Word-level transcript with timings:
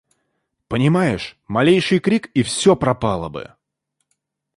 Понимаешь: 0.67 1.37
малейший 1.47 1.99
крик— 1.99 2.25
и 2.33 2.41
все 2.41 2.75
пропало 2.75 3.29
бы. 3.29 3.53